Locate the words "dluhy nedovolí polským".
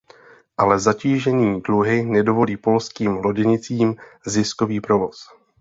1.61-3.11